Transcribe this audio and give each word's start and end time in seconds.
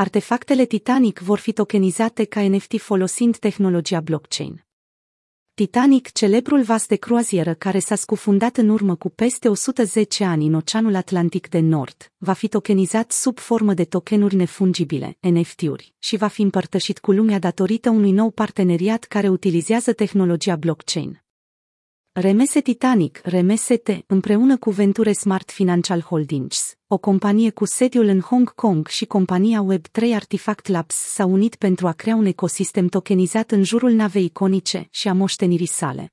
Artefactele 0.00 0.64
Titanic 0.64 1.18
vor 1.18 1.38
fi 1.38 1.52
tokenizate 1.52 2.24
ca 2.24 2.48
NFT 2.48 2.80
folosind 2.80 3.36
tehnologia 3.36 4.00
blockchain. 4.00 4.64
Titanic, 5.54 6.12
celebrul 6.12 6.62
vas 6.62 6.86
de 6.86 6.96
croazieră 6.96 7.54
care 7.54 7.78
s-a 7.78 7.94
scufundat 7.94 8.56
în 8.56 8.68
urmă 8.68 8.94
cu 8.94 9.08
peste 9.08 9.48
110 9.48 10.24
ani 10.24 10.46
în 10.46 10.54
Oceanul 10.54 10.94
Atlantic 10.94 11.48
de 11.48 11.58
Nord, 11.58 12.12
va 12.16 12.32
fi 12.32 12.48
tokenizat 12.48 13.12
sub 13.12 13.38
formă 13.38 13.74
de 13.74 13.84
tokenuri 13.84 14.34
nefungibile, 14.34 15.16
NFT-uri, 15.20 15.94
și 15.98 16.16
va 16.16 16.26
fi 16.26 16.42
împărtășit 16.42 16.98
cu 16.98 17.12
lumea 17.12 17.38
datorită 17.38 17.90
unui 17.90 18.12
nou 18.12 18.30
parteneriat 18.30 19.04
care 19.04 19.28
utilizează 19.28 19.92
tehnologia 19.92 20.56
blockchain. 20.56 21.22
Remese 22.20 22.60
Titanic, 22.60 23.20
RMST, 23.24 24.04
împreună 24.06 24.56
cu 24.56 24.70
Venture 24.70 25.12
Smart 25.12 25.50
Financial 25.50 26.00
Holdings, 26.00 26.74
o 26.86 26.98
companie 26.98 27.50
cu 27.50 27.64
sediul 27.64 28.06
în 28.06 28.20
Hong 28.20 28.54
Kong 28.54 28.86
și 28.86 29.04
compania 29.04 29.66
Web3 29.72 30.14
Artifact 30.14 30.66
Labs 30.66 30.94
s-au 30.94 31.32
unit 31.32 31.54
pentru 31.54 31.86
a 31.86 31.92
crea 31.92 32.14
un 32.14 32.26
ecosistem 32.26 32.86
tokenizat 32.86 33.50
în 33.50 33.62
jurul 33.62 33.90
navei 33.90 34.24
iconice 34.24 34.88
și 34.90 35.08
a 35.08 35.12
moștenirii 35.12 35.66
sale. 35.66 36.12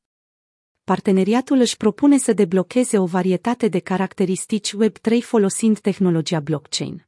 Parteneriatul 0.83 1.57
își 1.57 1.77
propune 1.77 2.17
să 2.17 2.33
deblocheze 2.33 2.97
o 2.97 3.05
varietate 3.05 3.67
de 3.67 3.79
caracteristici 3.79 4.75
Web3 4.75 5.17
folosind 5.21 5.79
tehnologia 5.79 6.39
blockchain. 6.39 7.07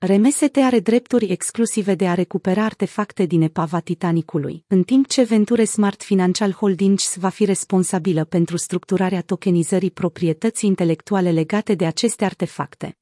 RMST 0.00 0.56
are 0.56 0.80
drepturi 0.80 1.26
exclusive 1.26 1.94
de 1.94 2.08
a 2.08 2.14
recupera 2.14 2.64
artefacte 2.64 3.26
din 3.26 3.42
epava 3.42 3.80
Titanicului, 3.80 4.64
în 4.66 4.82
timp 4.82 5.06
ce 5.06 5.22
Venture 5.22 5.64
Smart 5.64 6.02
Financial 6.02 6.52
Holdings 6.52 7.16
va 7.16 7.28
fi 7.28 7.44
responsabilă 7.44 8.24
pentru 8.24 8.56
structurarea 8.56 9.22
tokenizării 9.22 9.90
proprietății 9.90 10.68
intelectuale 10.68 11.30
legate 11.30 11.74
de 11.74 11.86
aceste 11.86 12.24
artefacte. 12.24 12.98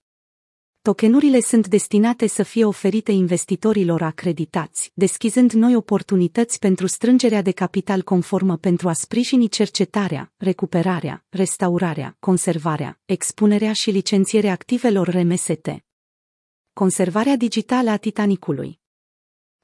Tokenurile 0.83 1.41
sunt 1.41 1.69
destinate 1.69 2.27
să 2.27 2.43
fie 2.43 2.65
oferite 2.65 3.13
investitorilor 3.13 4.03
acreditați, 4.03 4.91
deschizând 4.95 5.53
noi 5.53 5.75
oportunități 5.75 6.59
pentru 6.59 6.87
strângerea 6.87 7.43
de 7.43 7.51
capital 7.51 8.03
conformă 8.03 8.57
pentru 8.57 8.89
a 8.89 8.93
sprijini 8.93 9.49
cercetarea, 9.49 10.33
recuperarea, 10.37 11.25
restaurarea, 11.29 12.17
conservarea, 12.21 13.01
expunerea 13.05 13.73
și 13.73 13.91
licențierea 13.91 14.53
activelor 14.53 15.09
RMST 15.09 15.85
conservarea 16.83 17.37
digitală 17.37 17.91
a 17.91 17.97
Titanicului. 17.97 18.81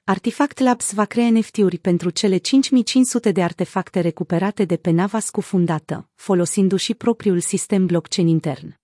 Artifact 0.04 0.58
Labs 0.58 0.92
va 0.92 1.04
crea 1.04 1.30
NFT-uri 1.30 1.78
pentru 1.78 2.10
cele 2.10 2.36
5500 2.36 3.32
de 3.32 3.42
artefacte 3.42 4.00
recuperate 4.00 4.64
de 4.64 4.76
pe 4.76 4.90
nava 4.90 5.18
scufundată, 5.18 6.08
folosindu-și 6.14 6.94
propriul 6.94 7.40
sistem 7.40 7.86
blockchain 7.86 8.26
intern. 8.26 8.78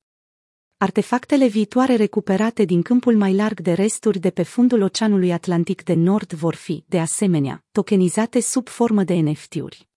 Artefactele 0.77 1.47
viitoare 1.47 1.95
recuperate 1.95 2.65
din 2.65 2.83
câmpul 2.83 3.17
mai 3.17 3.34
larg 3.34 3.61
de 3.61 3.73
resturi 3.73 4.19
de 4.19 4.31
pe 4.31 4.43
fundul 4.43 4.83
Oceanului 4.83 5.33
Atlantic 5.33 5.83
de 5.83 5.95
Nord 5.95 6.33
vor 6.33 6.55
fi, 6.55 6.84
de 6.87 7.01
asemenea, 7.01 7.65
tokenizate 7.73 8.41
sub 8.41 8.69
formă 8.69 9.05
de 9.05 9.15
NFT-uri. 9.15 9.88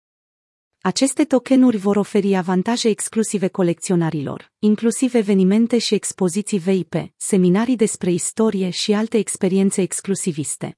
Aceste 0.84 1.24
tokenuri 1.26 1.78
vor 1.78 1.96
oferi 1.96 2.36
avantaje 2.36 2.90
exclusive 2.90 3.48
colecționarilor, 3.48 4.52
inclusiv 4.60 5.14
evenimente 5.14 5.78
și 5.78 5.94
expoziții 5.94 6.58
VIP, 6.58 6.94
seminarii 7.18 7.76
despre 7.76 8.12
istorie 8.12 8.70
și 8.70 8.94
alte 8.94 9.18
experiențe 9.18 9.82
exclusiviste. 9.82 10.78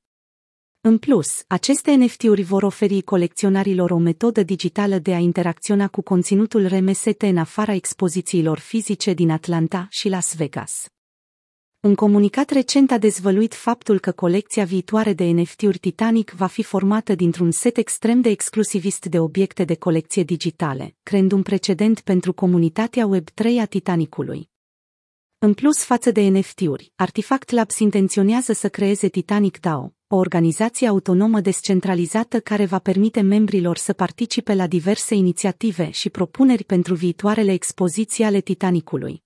În 0.81 0.97
plus, 0.97 1.43
aceste 1.47 1.93
NFT-uri 1.93 2.41
vor 2.41 2.63
oferi 2.63 3.01
colecționarilor 3.01 3.91
o 3.91 3.97
metodă 3.97 4.43
digitală 4.43 4.97
de 4.97 5.13
a 5.13 5.17
interacționa 5.17 5.87
cu 5.87 6.01
conținutul 6.01 6.67
RMST 6.67 7.21
în 7.21 7.37
afara 7.37 7.73
expozițiilor 7.73 8.59
fizice 8.59 9.13
din 9.13 9.29
Atlanta 9.29 9.87
și 9.89 10.09
Las 10.09 10.35
Vegas. 10.35 10.92
Un 11.83 11.95
comunicat 11.95 12.49
recent 12.49 12.91
a 12.91 12.97
dezvăluit 12.97 13.53
faptul 13.53 13.99
că 13.99 14.11
colecția 14.11 14.63
viitoare 14.63 15.13
de 15.13 15.23
NFT-uri 15.23 15.77
Titanic 15.77 16.31
va 16.31 16.45
fi 16.45 16.63
formată 16.63 17.15
dintr-un 17.15 17.51
set 17.51 17.77
extrem 17.77 18.21
de 18.21 18.29
exclusivist 18.29 19.05
de 19.05 19.19
obiecte 19.19 19.63
de 19.63 19.75
colecție 19.75 20.23
digitale, 20.23 20.95
creând 21.03 21.31
un 21.31 21.41
precedent 21.41 21.99
pentru 21.99 22.33
comunitatea 22.33 23.09
Web3 23.09 23.45
a 23.59 23.65
Titanicului. 23.65 24.49
În 25.37 25.53
plus 25.53 25.83
față 25.83 26.11
de 26.11 26.21
NFT-uri, 26.21 26.91
Artifact 26.95 27.49
Labs 27.49 27.79
intenționează 27.79 28.53
să 28.53 28.69
creeze 28.69 29.07
Titanic 29.07 29.59
DAO, 29.59 29.93
o 30.07 30.15
organizație 30.15 30.87
autonomă 30.87 31.39
descentralizată 31.39 32.39
care 32.39 32.65
va 32.65 32.79
permite 32.79 33.21
membrilor 33.21 33.77
să 33.77 33.93
participe 33.93 34.53
la 34.53 34.67
diverse 34.67 35.15
inițiative 35.15 35.89
și 35.89 36.09
propuneri 36.09 36.63
pentru 36.63 36.93
viitoarele 36.95 37.51
expoziții 37.51 38.23
ale 38.23 38.41
Titanicului. 38.41 39.23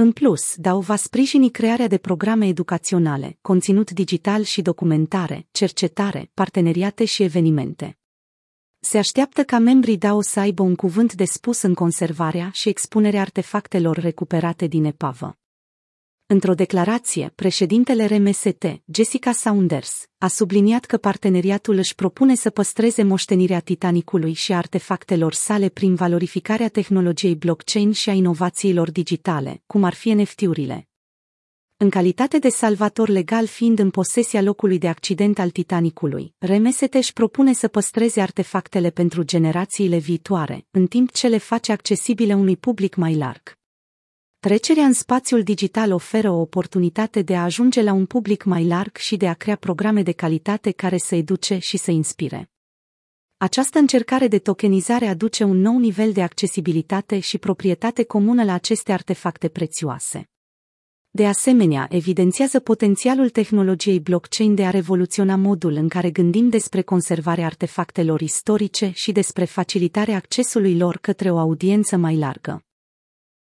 În 0.00 0.12
plus, 0.12 0.54
DAO 0.56 0.80
va 0.80 0.96
sprijini 0.96 1.50
crearea 1.50 1.86
de 1.86 1.98
programe 1.98 2.46
educaționale, 2.46 3.38
conținut 3.40 3.90
digital 3.90 4.42
și 4.42 4.62
documentare, 4.62 5.46
cercetare, 5.50 6.30
parteneriate 6.34 7.04
și 7.04 7.22
evenimente. 7.22 7.98
Se 8.78 8.98
așteaptă 8.98 9.44
ca 9.44 9.58
membrii 9.58 9.98
DAO 9.98 10.20
să 10.20 10.40
aibă 10.40 10.62
un 10.62 10.74
cuvânt 10.74 11.14
de 11.14 11.24
spus 11.24 11.62
în 11.62 11.74
conservarea 11.74 12.50
și 12.52 12.68
expunerea 12.68 13.20
artefactelor 13.20 13.96
recuperate 13.96 14.66
din 14.66 14.84
epavă. 14.84 15.37
Într-o 16.30 16.54
declarație, 16.54 17.32
președintele 17.34 18.04
RMST, 18.04 18.80
Jessica 18.92 19.32
Saunders, 19.32 20.06
a 20.18 20.26
subliniat 20.26 20.84
că 20.84 20.96
parteneriatul 20.96 21.76
își 21.76 21.94
propune 21.94 22.34
să 22.34 22.50
păstreze 22.50 23.02
moștenirea 23.02 23.60
Titanicului 23.60 24.32
și 24.32 24.52
artefactelor 24.52 25.32
sale 25.32 25.68
prin 25.68 25.94
valorificarea 25.94 26.68
tehnologiei 26.68 27.34
blockchain 27.34 27.92
și 27.92 28.08
a 28.08 28.12
inovațiilor 28.12 28.90
digitale, 28.90 29.62
cum 29.66 29.84
ar 29.84 29.94
fi 29.94 30.12
NFT-urile. 30.12 30.88
În 31.76 31.90
calitate 31.90 32.38
de 32.38 32.48
salvator 32.48 33.08
legal 33.08 33.46
fiind 33.46 33.78
în 33.78 33.90
posesia 33.90 34.42
locului 34.42 34.78
de 34.78 34.88
accident 34.88 35.38
al 35.38 35.50
Titanicului, 35.50 36.34
RMST 36.38 36.94
își 36.94 37.12
propune 37.12 37.52
să 37.52 37.68
păstreze 37.68 38.20
artefactele 38.20 38.90
pentru 38.90 39.22
generațiile 39.22 39.96
viitoare, 39.98 40.66
în 40.70 40.86
timp 40.86 41.12
ce 41.12 41.28
le 41.28 41.38
face 41.38 41.72
accesibile 41.72 42.34
unui 42.34 42.56
public 42.56 42.94
mai 42.94 43.16
larg. 43.16 43.57
Trecerea 44.40 44.84
în 44.84 44.92
spațiul 44.92 45.42
digital 45.42 45.92
oferă 45.92 46.30
o 46.30 46.40
oportunitate 46.40 47.22
de 47.22 47.36
a 47.36 47.42
ajunge 47.42 47.82
la 47.82 47.92
un 47.92 48.06
public 48.06 48.44
mai 48.44 48.66
larg 48.66 48.96
și 48.96 49.16
de 49.16 49.28
a 49.28 49.34
crea 49.34 49.56
programe 49.56 50.02
de 50.02 50.12
calitate 50.12 50.70
care 50.70 50.96
să 50.96 51.14
educe 51.14 51.58
și 51.58 51.76
să 51.76 51.90
inspire. 51.90 52.50
Această 53.36 53.78
încercare 53.78 54.28
de 54.28 54.38
tokenizare 54.38 55.06
aduce 55.06 55.44
un 55.44 55.56
nou 55.60 55.78
nivel 55.78 56.12
de 56.12 56.22
accesibilitate 56.22 57.18
și 57.18 57.38
proprietate 57.38 58.04
comună 58.04 58.44
la 58.44 58.52
aceste 58.52 58.92
artefacte 58.92 59.48
prețioase. 59.48 60.28
De 61.10 61.26
asemenea, 61.26 61.86
evidențiază 61.90 62.60
potențialul 62.60 63.28
tehnologiei 63.28 64.00
blockchain 64.00 64.54
de 64.54 64.66
a 64.66 64.70
revoluționa 64.70 65.36
modul 65.36 65.72
în 65.72 65.88
care 65.88 66.10
gândim 66.10 66.48
despre 66.48 66.82
conservarea 66.82 67.46
artefactelor 67.46 68.20
istorice 68.20 68.90
și 68.94 69.12
despre 69.12 69.44
facilitarea 69.44 70.16
accesului 70.16 70.76
lor 70.76 70.96
către 70.96 71.30
o 71.30 71.38
audiență 71.38 71.96
mai 71.96 72.16
largă. 72.16 72.62